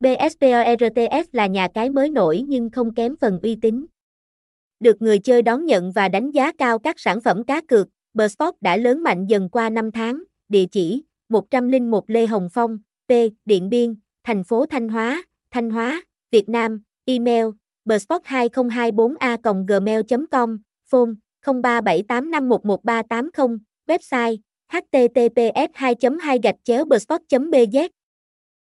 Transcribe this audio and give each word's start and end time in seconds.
BSPORTS 0.00 1.28
là 1.32 1.46
nhà 1.46 1.68
cái 1.74 1.90
mới 1.90 2.10
nổi 2.10 2.44
nhưng 2.48 2.70
không 2.70 2.94
kém 2.94 3.16
phần 3.16 3.40
uy 3.42 3.56
tín. 3.62 3.86
Được 4.80 5.02
người 5.02 5.18
chơi 5.18 5.42
đón 5.42 5.64
nhận 5.64 5.92
và 5.92 6.08
đánh 6.08 6.30
giá 6.30 6.52
cao 6.52 6.78
các 6.78 7.00
sản 7.00 7.20
phẩm 7.20 7.44
cá 7.44 7.60
cược, 7.60 7.88
Bersport 8.14 8.56
đã 8.60 8.76
lớn 8.76 9.02
mạnh 9.02 9.26
dần 9.26 9.48
qua 9.48 9.70
năm 9.70 9.92
tháng. 9.92 10.22
Địa 10.48 10.64
chỉ: 10.72 11.02
101 11.28 12.10
Lê 12.10 12.26
Hồng 12.26 12.48
Phong, 12.52 12.78
P, 13.08 13.10
Điện 13.44 13.68
Biên, 13.68 13.94
thành 14.24 14.44
phố 14.44 14.66
Thanh 14.66 14.88
Hóa, 14.88 15.22
Thanh 15.50 15.70
Hóa, 15.70 16.02
Việt 16.30 16.48
Nam, 16.48 16.82
email 17.04 17.46
bersport2024a.gmail.com, 17.84 20.58
phone 20.90 21.10
0378511380, 21.46 23.58
website 23.86 24.36
https 24.72 25.68
2 25.74 25.94
2 26.20 26.38
bersport 26.88 27.22
bz 27.30 27.88